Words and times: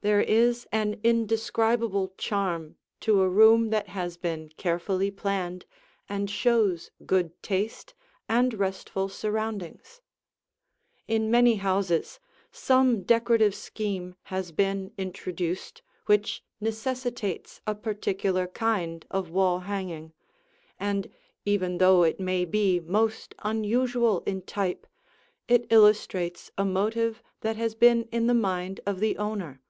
There 0.00 0.20
is 0.20 0.64
an 0.70 1.00
indescribable 1.02 2.14
charm 2.16 2.76
to 3.00 3.20
a 3.20 3.28
room 3.28 3.70
that 3.70 3.88
has 3.88 4.16
been 4.16 4.50
carefully 4.56 5.10
planned 5.10 5.66
and 6.08 6.30
shows 6.30 6.92
good 7.04 7.42
taste 7.42 7.94
and 8.28 8.54
restful 8.54 9.08
surroundings. 9.08 10.00
In 11.08 11.32
many 11.32 11.56
houses, 11.56 12.20
some 12.52 13.02
decorative 13.02 13.56
scheme 13.56 14.14
has 14.30 14.52
been 14.52 14.92
introduced 14.96 15.82
which 16.06 16.44
necessitates 16.60 17.60
a 17.66 17.74
particular 17.74 18.46
kind 18.46 19.04
of 19.10 19.30
wall 19.30 19.58
hanging, 19.58 20.12
and 20.78 21.10
even 21.44 21.78
though 21.78 22.04
it 22.04 22.20
may 22.20 22.44
be 22.44 22.78
most 22.78 23.34
unusual 23.42 24.20
in 24.26 24.42
type, 24.42 24.86
it 25.48 25.66
illustrates 25.70 26.52
a 26.56 26.64
motive 26.64 27.20
that 27.40 27.56
has 27.56 27.74
been 27.74 28.04
in 28.12 28.28
the 28.28 28.32
mind 28.32 28.78
of 28.86 29.00
the 29.00 29.16
owner. 29.18 29.60